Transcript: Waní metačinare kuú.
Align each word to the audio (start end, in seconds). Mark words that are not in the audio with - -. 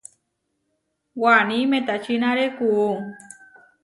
Waní 1.21 1.59
metačinare 1.71 2.45
kuú. 2.57 2.87